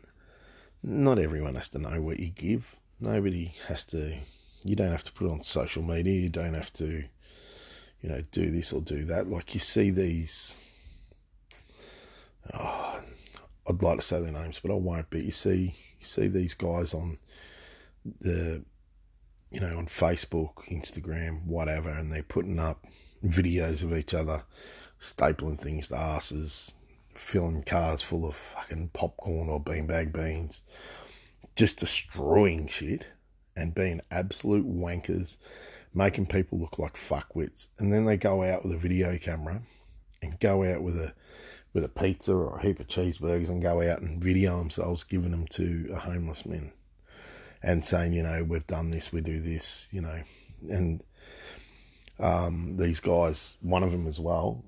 not 0.83 1.19
everyone 1.19 1.55
has 1.55 1.69
to 1.71 1.79
know 1.79 2.01
what 2.01 2.21
you 2.21 2.29
give. 2.29 2.77
Nobody 3.01 3.55
has 3.69 3.85
to, 3.87 4.17
you 4.65 4.77
don't 4.77 4.91
have 4.91 5.05
to 5.05 5.13
put 5.13 5.27
it 5.27 5.31
on 5.31 5.43
social 5.43 5.83
media, 5.83 6.21
you 6.21 6.29
don't 6.29 6.55
have 6.55 6.73
to, 6.75 7.05
you 8.01 8.09
know, 8.09 8.23
do 8.33 8.51
this 8.51 8.73
or 8.73 8.81
do 8.81 9.05
that. 9.05 9.29
Like 9.29 9.55
you 9.55 9.61
see 9.61 9.91
these, 9.91 10.57
oh, 12.55 13.01
I'd 13.69 13.83
like 13.83 13.99
to 14.01 14.05
say 14.05 14.21
their 14.21 14.33
names, 14.33 14.61
but 14.61 14.73
I 14.73 14.75
won't. 14.75 15.07
But 15.11 15.23
you 15.23 15.33
see, 15.33 15.75
you 16.01 16.07
see 16.07 16.27
these 16.27 16.55
guys 16.55 16.95
on 16.95 17.19
the, 18.21 18.65
you 19.51 19.61
know, 19.61 19.79
on 19.79 19.87
Facebook, 19.87 20.55
Instagram, 20.71 21.45
whatever, 21.45 21.91
and 21.91 22.13
they're 22.13 22.23
putting 22.23 22.59
up 22.59 22.85
videos 23.25 23.83
of 23.83 23.97
each 23.97 24.15
other 24.15 24.45
stapling 24.99 25.59
things 25.59 25.89
to 25.89 25.97
asses, 25.97 26.73
filling 27.15 27.63
cars 27.63 28.03
full 28.03 28.25
of 28.25 28.35
fucking 28.35 28.91
popcorn 28.93 29.49
or 29.49 29.61
beanbag 29.61 30.13
beans, 30.13 30.63
just 31.57 31.79
destroying 31.79 32.69
shit 32.69 33.07
and 33.57 33.75
being 33.75 34.01
absolute 34.11 34.67
wankers, 34.67 35.37
making 35.93 36.27
people 36.27 36.59
look 36.59 36.79
like 36.79 36.95
fuckwits. 36.95 37.67
And 37.79 37.93
then 37.93 38.05
they 38.05 38.17
go 38.17 38.43
out 38.43 38.65
with 38.65 38.73
a 38.73 38.79
video 38.79 39.19
camera 39.19 39.63
and 40.23 40.39
go 40.41 40.65
out 40.65 40.83
with 40.83 40.97
a 40.97 41.13
with 41.75 41.85
a 41.85 41.89
pizza 41.89 42.35
or 42.35 42.59
a 42.59 42.63
heap 42.63 42.79
of 42.81 42.87
cheeseburgers 42.87 43.49
and 43.49 43.63
go 43.63 43.81
out 43.81 44.03
and 44.03 44.23
video 44.23 44.59
themselves 44.59 45.05
giving 45.05 45.31
them 45.31 45.47
to 45.47 45.89
a 45.91 45.99
homeless 45.99 46.45
man 46.45 46.71
and 47.63 47.85
saying, 47.85 48.13
you 48.13 48.23
know, 48.23 48.45
we've 48.45 48.67
done 48.67 48.91
this, 48.91 49.13
we 49.13 49.21
do 49.21 49.41
this, 49.41 49.89
you 49.93 50.01
know, 50.01 50.23
and 50.69 51.03
um, 52.19 52.77
these 52.77 53.01
guys, 53.01 53.57
one 53.61 53.83
of 53.83 53.93
them 53.93 54.07
as 54.07 54.19
well, 54.19 54.65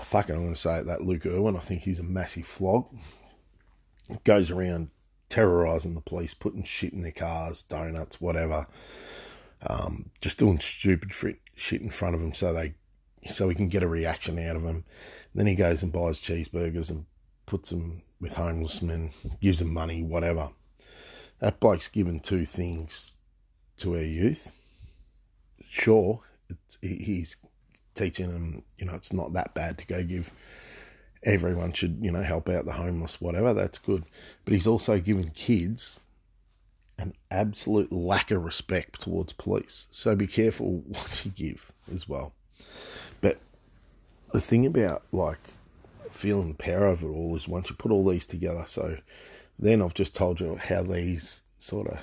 fucking, 0.00 0.34
I'm 0.34 0.42
going 0.42 0.54
to 0.54 0.60
say 0.60 0.78
it, 0.78 0.86
that 0.86 1.02
Luke 1.02 1.26
Erwin, 1.26 1.56
I 1.56 1.60
think 1.60 1.82
he's 1.82 2.00
a 2.00 2.04
massive 2.04 2.46
flog. 2.46 2.86
Goes 4.24 4.50
around 4.50 4.90
terrorizing 5.28 5.94
the 5.94 6.00
police, 6.00 6.34
putting 6.34 6.62
shit 6.62 6.92
in 6.92 7.00
their 7.00 7.12
cars, 7.12 7.62
donuts, 7.62 8.20
whatever. 8.20 8.66
Um, 9.68 10.10
just 10.20 10.38
doing 10.38 10.60
stupid 10.60 11.10
shit 11.54 11.80
in 11.80 11.90
front 11.90 12.14
of 12.14 12.20
them 12.20 12.34
so 12.34 12.52
they 12.52 12.74
so 13.30 13.48
he 13.48 13.54
can 13.56 13.68
get 13.68 13.82
a 13.82 13.88
reaction 13.88 14.38
out 14.38 14.54
of 14.54 14.62
them. 14.62 14.84
Then 15.34 15.46
he 15.46 15.56
goes 15.56 15.82
and 15.82 15.92
buys 15.92 16.20
cheeseburgers 16.20 16.90
and 16.90 17.06
puts 17.46 17.70
them 17.70 18.02
with 18.20 18.34
homeless 18.34 18.82
men, 18.82 19.10
gives 19.40 19.58
them 19.58 19.72
money, 19.72 20.02
whatever. 20.02 20.50
That 21.40 21.60
bike's 21.60 21.88
given 21.88 22.20
two 22.20 22.44
things 22.44 23.14
to 23.78 23.94
our 23.94 24.02
youth. 24.02 24.52
Sure, 25.68 26.20
he's 26.80 27.36
teaching 27.94 28.28
them, 28.28 28.62
you 28.78 28.86
know, 28.86 28.94
it's 28.94 29.12
not 29.12 29.32
that 29.34 29.54
bad 29.54 29.78
to 29.78 29.86
go 29.86 30.02
give 30.02 30.32
everyone 31.22 31.72
should, 31.72 31.98
you 32.00 32.10
know, 32.10 32.22
help 32.22 32.48
out 32.48 32.64
the 32.64 32.72
homeless, 32.72 33.20
whatever. 33.20 33.52
That's 33.52 33.78
good. 33.78 34.04
But 34.44 34.54
he's 34.54 34.66
also 34.66 34.98
given 34.98 35.30
kids 35.30 36.00
an 36.98 37.12
absolute 37.30 37.92
lack 37.92 38.30
of 38.30 38.44
respect 38.44 39.02
towards 39.02 39.32
police. 39.32 39.88
So 39.90 40.14
be 40.14 40.26
careful 40.26 40.78
what 40.86 41.24
you 41.24 41.30
give 41.32 41.72
as 41.92 42.08
well. 42.08 42.32
But 43.20 43.38
the 44.32 44.40
thing 44.40 44.64
about 44.64 45.02
like 45.12 45.38
feeling 46.10 46.48
the 46.48 46.54
power 46.54 46.86
of 46.86 47.02
it 47.02 47.08
all 47.08 47.36
is 47.36 47.48
once 47.48 47.68
you 47.68 47.76
put 47.76 47.92
all 47.92 48.08
these 48.08 48.24
together. 48.24 48.64
So 48.66 48.98
then 49.58 49.82
I've 49.82 49.94
just 49.94 50.14
told 50.14 50.40
you 50.40 50.56
how 50.56 50.82
these 50.82 51.42
sort 51.58 51.88
of 51.88 51.98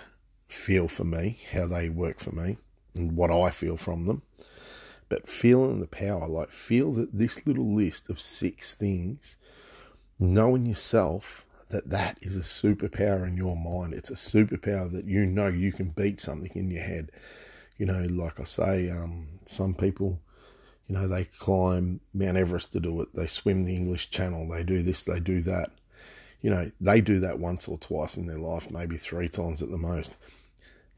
feel 0.48 0.88
for 0.88 1.04
me, 1.04 1.40
how 1.52 1.68
they 1.68 1.90
work 1.90 2.20
for 2.20 2.32
me, 2.32 2.58
and 2.96 3.16
what 3.16 3.32
I 3.32 3.50
feel 3.50 3.78
from 3.78 4.06
them 4.06 4.22
but 5.14 5.30
feeling 5.30 5.80
the 5.80 5.86
power, 5.86 6.28
like 6.28 6.50
feel 6.50 6.92
that 6.94 7.14
this 7.14 7.46
little 7.46 7.72
list 7.72 8.10
of 8.10 8.20
six 8.20 8.74
things, 8.74 9.38
knowing 10.18 10.66
yourself 10.66 11.46
that 11.70 11.92
that 11.92 12.18
is 12.24 12.36
a 12.36 12.40
superpower 12.40 13.28
in 13.28 13.38
your 13.38 13.56
mind. 13.56 13.94
It's 13.94 14.10
a 14.10 14.14
superpower 14.14 14.92
that 14.92 15.06
you 15.06 15.28
know 15.28 15.48
you 15.48 15.72
can 15.72 15.90
beat 15.90 16.20
something 16.20 16.52
in 16.56 16.72
your 16.72 16.82
head. 16.82 17.12
You 17.78 17.86
know, 17.86 18.08
like 18.10 18.40
I 18.40 18.44
say, 18.46 18.90
um, 18.90 19.40
some 19.46 19.76
people, 19.76 20.20
you 20.88 20.96
know, 20.96 21.08
they 21.08 21.26
climb 21.26 22.00
Mount 22.12 22.38
Everest 22.38 22.74
to 22.74 22.80
do 22.80 23.00
it. 23.02 23.10
They 23.14 23.28
swim 23.28 23.66
the 23.66 23.76
English 23.76 24.10
Channel. 24.10 24.50
They 24.50 24.64
do 24.64 24.82
this. 24.82 25.04
They 25.04 25.20
do 25.20 25.42
that. 25.44 25.70
You 26.44 26.52
know, 26.52 26.72
they 26.80 27.02
do 27.02 27.20
that 27.22 27.40
once 27.40 27.68
or 27.68 27.80
twice 27.80 28.18
in 28.18 28.28
their 28.28 28.38
life, 28.38 28.70
maybe 28.70 28.98
three 28.98 29.30
times 29.30 29.64
at 29.64 29.72
the 29.72 29.78
most. 29.78 30.16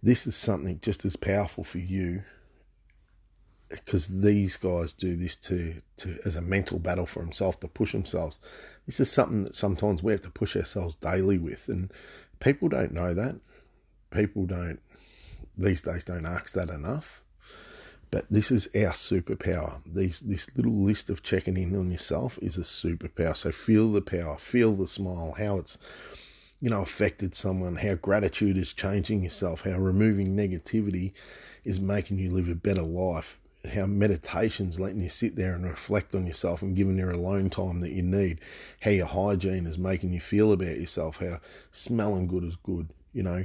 This 0.04 0.28
is 0.28 0.36
something 0.36 0.80
just 0.82 1.06
as 1.06 1.16
powerful 1.16 1.64
for 1.64 1.78
you 1.78 2.24
because 3.70 4.08
these 4.08 4.58
guys 4.58 4.92
do 4.92 5.16
this 5.16 5.36
to, 5.36 5.82
to 5.98 6.20
as 6.26 6.36
a 6.36 6.42
mental 6.42 6.80
battle 6.80 7.06
for 7.06 7.22
himself 7.22 7.60
to 7.60 7.68
push 7.68 7.94
themselves. 7.94 8.38
This 8.86 9.00
is 9.00 9.10
something 9.12 9.44
that 9.44 9.56
sometimes 9.56 10.04
we 10.04 10.12
have 10.12 10.22
to 10.24 10.30
push 10.30 10.56
ourselves 10.56 10.96
daily 10.96 11.38
with, 11.38 11.70
and 11.70 11.92
people 12.40 12.68
don't 12.68 12.92
know 12.92 13.14
that. 13.14 13.38
People 14.12 14.46
don't 14.46 14.80
these 15.58 15.82
days 15.82 16.04
don't 16.04 16.26
ask 16.26 16.54
that 16.54 16.70
enough. 16.70 17.22
But 18.16 18.28
this 18.30 18.50
is 18.50 18.70
our 18.74 18.94
superpower. 18.94 19.82
These 19.86 20.22
this 20.22 20.48
little 20.56 20.72
list 20.72 21.10
of 21.10 21.22
checking 21.22 21.58
in 21.58 21.76
on 21.76 21.92
yourself 21.92 22.40
is 22.42 22.56
a 22.56 22.62
superpower. 22.62 23.36
So 23.36 23.52
feel 23.52 23.92
the 23.92 24.00
power, 24.00 24.38
feel 24.38 24.74
the 24.74 24.88
smile, 24.88 25.36
how 25.38 25.58
it's 25.58 25.78
you 26.62 26.70
know 26.70 26.82
affected 26.82 27.36
someone, 27.36 27.76
how 27.76 27.96
gratitude 27.96 28.58
is 28.58 28.72
changing 28.72 29.22
yourself, 29.22 29.64
how 29.64 29.78
removing 29.78 30.34
negativity 30.34 31.12
is 31.66 31.78
making 31.82 32.18
you 32.18 32.32
live 32.32 32.48
a 32.48 32.56
better 32.56 32.84
life 32.84 33.38
how 33.74 33.86
meditation's 33.86 34.80
letting 34.80 35.02
you 35.02 35.10
sit 35.10 35.36
there 35.36 35.54
and 35.56 35.66
reflect 35.66 36.14
on 36.16 36.28
yourself 36.28 36.62
and 36.62 36.76
giving 36.76 37.00
you 37.00 37.10
alone 37.10 37.50
time 37.50 37.82
that 37.82 37.92
you 37.92 38.04
need, 38.04 38.40
how 38.82 38.92
your 38.92 39.08
hygiene 39.08 39.66
is 39.66 39.78
making 39.78 40.14
you 40.14 40.22
feel 40.22 40.54
about 40.54 40.80
yourself, 40.80 41.18
how 41.18 41.40
smelling 41.72 42.28
good 42.28 42.44
is 42.44 42.56
good, 42.58 42.88
you 43.12 43.24
know, 43.24 43.44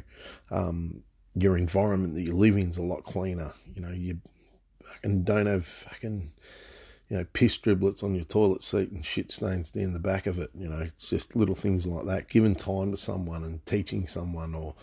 um, 0.50 1.02
your 1.34 1.56
environment 1.56 2.12
that 2.12 2.20
you 2.20 2.32
live 2.32 2.54
in 2.54 2.68
is 2.68 2.76
a 2.76 2.82
lot 2.82 3.02
cleaner, 3.02 3.54
you 3.74 3.80
know, 3.80 3.90
you 3.90 4.20
fucking 4.92 5.24
don't 5.24 5.46
have 5.46 5.66
fucking, 5.66 6.32
you 7.08 7.16
know, 7.16 7.26
piss 7.32 7.58
driblets 7.58 8.02
on 8.02 8.14
your 8.14 8.24
toilet 8.24 8.62
seat 8.62 8.90
and 8.90 9.04
shit 9.04 9.32
stains 9.32 9.70
down 9.70 9.92
the 9.92 9.98
back 9.98 10.26
of 10.26 10.38
it, 10.38 10.50
you 10.54 10.68
know, 10.68 10.80
it's 10.80 11.10
just 11.10 11.36
little 11.36 11.54
things 11.54 11.86
like 11.86 12.06
that, 12.06 12.28
giving 12.28 12.54
time 12.54 12.90
to 12.90 12.96
someone 12.96 13.42
and 13.44 13.64
teaching 13.66 14.06
someone 14.06 14.54
or, 14.54 14.74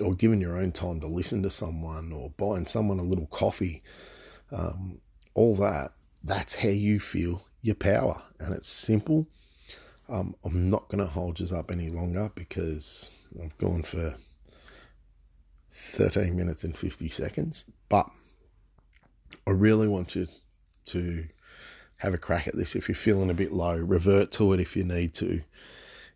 or 0.00 0.14
giving 0.14 0.40
your 0.40 0.58
own 0.58 0.72
time 0.72 1.00
to 1.00 1.06
listen 1.06 1.42
to 1.42 1.50
someone 1.50 2.12
or 2.12 2.30
buying 2.30 2.66
someone 2.66 2.98
a 2.98 3.04
little 3.04 3.26
coffee, 3.26 3.82
um, 4.52 5.00
all 5.34 5.54
that, 5.56 5.92
that's 6.24 6.56
how 6.56 6.68
you 6.68 6.98
feel 6.98 7.46
your 7.62 7.74
power. 7.74 8.22
And 8.38 8.54
it's 8.54 8.68
simple. 8.68 9.26
Um, 10.08 10.34
I'm 10.44 10.70
not 10.70 10.88
going 10.88 11.04
to 11.04 11.10
hold 11.10 11.38
you 11.38 11.54
up 11.56 11.70
any 11.70 11.88
longer 11.90 12.30
because 12.34 13.10
I've 13.42 13.56
gone 13.58 13.82
for 13.82 14.16
13 15.70 16.34
minutes 16.34 16.64
and 16.64 16.76
50 16.76 17.08
seconds. 17.08 17.64
But 17.88 18.10
I 19.46 19.50
really 19.50 19.88
want 19.88 20.14
you 20.14 20.28
to 20.86 21.26
have 21.98 22.14
a 22.14 22.18
crack 22.18 22.46
at 22.46 22.56
this 22.56 22.76
if 22.76 22.88
you're 22.88 22.94
feeling 22.94 23.30
a 23.30 23.34
bit 23.34 23.52
low. 23.52 23.76
Revert 23.76 24.32
to 24.32 24.52
it 24.52 24.60
if 24.60 24.76
you 24.76 24.84
need 24.84 25.14
to. 25.14 25.42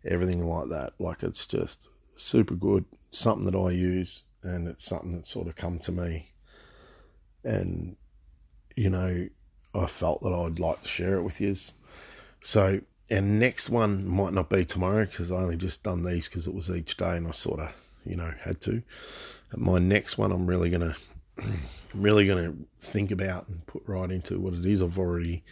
Everything 0.05 0.45
like 0.45 0.69
that. 0.69 0.93
Like 0.99 1.23
it's 1.23 1.45
just 1.45 1.89
super 2.15 2.55
good. 2.55 2.85
Something 3.09 3.49
that 3.49 3.57
I 3.57 3.71
use 3.71 4.23
and 4.41 4.67
it's 4.67 4.85
something 4.85 5.13
that 5.13 5.27
sort 5.27 5.47
of 5.47 5.55
come 5.55 5.79
to 5.79 5.91
me. 5.91 6.31
And 7.43 7.95
you 8.75 8.89
know, 8.89 9.27
I 9.75 9.85
felt 9.87 10.21
that 10.21 10.33
I'd 10.33 10.59
like 10.59 10.83
to 10.83 10.87
share 10.87 11.15
it 11.15 11.23
with 11.23 11.41
you. 11.41 11.55
So, 12.41 12.81
and 13.09 13.39
next 13.39 13.69
one 13.69 14.07
might 14.07 14.33
not 14.33 14.49
be 14.49 14.65
tomorrow 14.65 15.05
because 15.05 15.31
I 15.31 15.35
only 15.35 15.57
just 15.57 15.83
done 15.83 16.03
these 16.03 16.27
because 16.27 16.47
it 16.47 16.53
was 16.53 16.69
each 16.69 16.97
day 16.97 17.17
and 17.17 17.27
I 17.27 17.31
sort 17.31 17.59
of, 17.59 17.73
you 18.05 18.15
know, 18.15 18.33
had 18.41 18.61
to. 18.61 18.83
My 19.55 19.79
next 19.79 20.17
one, 20.17 20.31
I'm 20.31 20.47
really 20.47 20.69
gonna, 20.69 20.95
really 21.93 22.27
gonna 22.27 22.53
think 22.81 23.11
about 23.11 23.47
and 23.47 23.65
put 23.65 23.83
right 23.87 24.11
into 24.11 24.39
what 24.39 24.53
it 24.53 24.65
is. 24.65 24.81
I've 24.81 24.99
already 24.99 25.43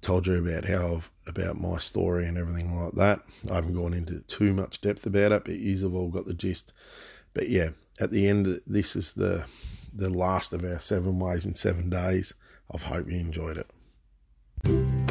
told 0.00 0.26
you 0.26 0.34
about 0.34 0.64
how 0.64 0.94
I've, 0.94 1.10
about 1.26 1.60
my 1.60 1.78
story 1.78 2.26
and 2.26 2.36
everything 2.36 2.78
like 2.78 2.94
that. 2.94 3.20
I 3.50 3.54
haven't 3.54 3.74
gone 3.74 3.94
into 3.94 4.20
too 4.20 4.52
much 4.52 4.80
depth 4.80 5.06
about 5.06 5.32
it, 5.32 5.44
but 5.44 5.54
you 5.54 5.78
have 5.78 5.94
all 5.94 6.08
got 6.08 6.26
the 6.26 6.34
gist. 6.34 6.72
But 7.34 7.48
yeah, 7.48 7.70
at 8.00 8.10
the 8.10 8.28
end, 8.28 8.60
this 8.66 8.96
is 8.96 9.12
the 9.12 9.46
the 9.94 10.10
last 10.10 10.52
of 10.52 10.64
our 10.64 10.78
seven 10.78 11.18
ways 11.18 11.44
in 11.46 11.54
seven 11.54 11.90
days. 11.90 12.34
I 12.72 12.78
hope 12.78 13.10
you 13.10 13.18
enjoyed 13.18 13.58
it. 13.58 15.01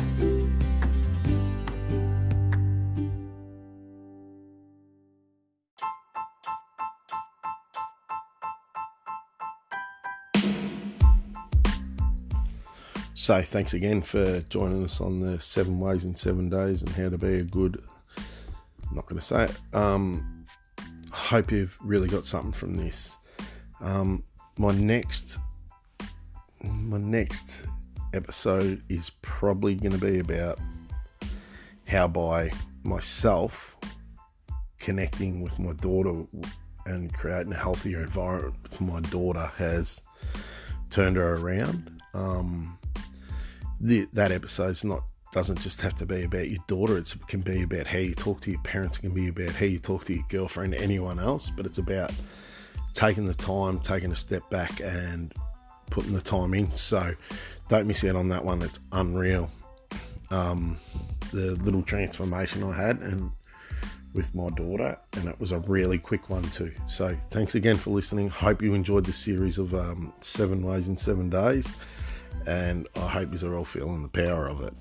So, 13.22 13.40
thanks 13.44 13.76
again 13.76 14.02
for 14.02 14.40
joining 14.50 14.84
us 14.84 15.00
on 15.00 15.20
the 15.20 15.40
seven 15.40 15.80
ways 15.80 16.06
in 16.06 16.16
seven 16.16 16.50
days 16.50 16.82
and 16.82 16.90
how 16.90 17.08
to 17.08 17.20
be 17.20 17.36
a 17.36 17.44
good. 17.44 17.80
I'm 18.18 18.96
not 18.96 19.06
going 19.06 19.20
to 19.20 19.24
say 19.24 19.44
it. 19.44 19.76
Um, 19.76 20.44
hope 21.12 21.52
you've 21.52 21.78
really 21.82 22.08
got 22.08 22.26
something 22.26 22.52
from 22.52 22.74
this. 22.74 23.16
Um, 23.80 24.24
my 24.58 24.72
next, 24.72 25.38
my 26.64 26.98
next 26.98 27.68
episode 28.16 28.82
is 28.90 29.12
probably 29.22 29.76
going 29.76 29.92
to 29.92 30.04
be 30.04 30.18
about 30.18 30.58
how 31.88 32.08
by 32.08 32.50
myself 32.82 33.78
connecting 34.80 35.42
with 35.42 35.60
my 35.60 35.74
daughter 35.74 36.26
and 36.88 37.14
creating 37.14 37.54
a 37.54 37.58
healthier 37.58 38.02
environment 38.02 38.56
for 38.72 38.84
my 38.84 39.00
daughter 39.00 39.52
has 39.58 40.02
turned 40.90 41.18
her 41.18 41.36
around. 41.36 42.02
Um, 42.16 42.80
the, 43.82 44.08
that 44.14 44.32
episode's 44.32 44.84
not 44.84 45.04
doesn't 45.32 45.62
just 45.62 45.80
have 45.80 45.96
to 45.96 46.06
be 46.06 46.24
about 46.24 46.50
your 46.50 46.64
daughter. 46.68 46.98
It's, 46.98 47.16
it 47.16 47.26
can 47.28 47.40
be 47.40 47.64
about 47.64 47.88
how 47.88 48.00
you 48.00 48.14
talk 48.14 48.42
to 48.42 48.52
your 48.52 48.62
parents. 48.62 48.98
It 48.98 49.02
can 49.02 49.14
be 49.14 49.30
about 49.30 49.56
how 49.56 49.66
you 49.66 49.80
talk 49.80 50.04
to 50.06 50.14
your 50.14 50.26
girlfriend, 50.28 50.76
anyone 50.76 51.20
else. 51.20 51.50
But 51.50 51.66
it's 51.66 51.78
about 51.78 52.12
taking 52.94 53.26
the 53.26 53.34
time, 53.34 53.80
taking 53.80 54.12
a 54.12 54.16
step 54.16 54.50
back, 54.50 54.82
and 54.82 55.34
putting 55.90 56.14
the 56.14 56.22
time 56.22 56.54
in. 56.54 56.74
So 56.76 57.16
don't 57.70 57.88
miss 57.88 58.04
out 58.04 58.18
on 58.18 58.28
that 58.30 58.44
one. 58.44 58.62
It's 58.62 58.80
unreal. 58.92 59.50
Um, 60.32 60.78
the 61.32 61.56
little 61.56 61.82
transformation 61.82 62.64
I 62.64 62.74
had 62.74 63.00
and 63.00 63.32
with 64.14 64.36
my 64.36 64.50
daughter, 64.50 64.98
and 65.14 65.30
it 65.30 65.40
was 65.40 65.54
a 65.54 65.60
really 65.60 65.98
quick 65.98 66.30
one 66.30 66.44
too. 66.44 66.74
So 66.88 67.16
thanks 67.30 67.56
again 67.56 67.78
for 67.78 67.92
listening. 67.92 68.30
Hope 68.30 68.62
you 68.62 68.74
enjoyed 68.74 69.06
the 69.06 69.14
series 69.14 69.58
of 69.58 69.74
um, 69.74 70.12
seven 70.20 70.62
ways 70.62 70.90
in 70.90 70.98
seven 70.98 71.30
days 71.30 71.74
and 72.46 72.88
I 72.96 73.08
hope 73.08 73.30
you're 73.40 73.56
all 73.58 73.66
feeling 73.66 74.02
the 74.02 74.10
power 74.10 74.48
of 74.48 74.62
it. 74.62 74.74